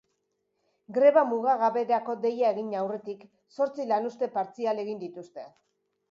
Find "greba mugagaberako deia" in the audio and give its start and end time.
0.95-2.47